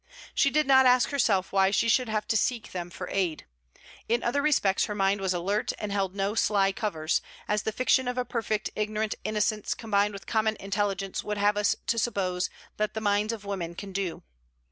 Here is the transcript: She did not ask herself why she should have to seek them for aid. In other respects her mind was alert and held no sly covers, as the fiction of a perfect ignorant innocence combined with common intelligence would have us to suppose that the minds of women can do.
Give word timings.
She 0.33 0.49
did 0.49 0.65
not 0.65 0.87
ask 0.87 1.09
herself 1.11 1.51
why 1.53 1.69
she 1.69 1.87
should 1.87 2.09
have 2.09 2.27
to 2.29 2.35
seek 2.35 2.71
them 2.71 2.89
for 2.89 3.07
aid. 3.11 3.45
In 4.09 4.23
other 4.23 4.41
respects 4.41 4.85
her 4.85 4.95
mind 4.95 5.21
was 5.21 5.31
alert 5.31 5.73
and 5.77 5.91
held 5.91 6.15
no 6.15 6.33
sly 6.33 6.71
covers, 6.71 7.21
as 7.47 7.61
the 7.61 7.71
fiction 7.71 8.07
of 8.07 8.17
a 8.17 8.25
perfect 8.25 8.71
ignorant 8.75 9.13
innocence 9.23 9.75
combined 9.75 10.13
with 10.15 10.25
common 10.25 10.57
intelligence 10.59 11.23
would 11.23 11.37
have 11.37 11.55
us 11.55 11.75
to 11.85 11.99
suppose 11.99 12.49
that 12.77 12.95
the 12.95 12.99
minds 12.99 13.31
of 13.31 13.45
women 13.45 13.75
can 13.75 13.91
do. 13.91 14.23